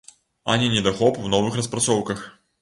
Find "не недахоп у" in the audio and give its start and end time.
0.63-1.29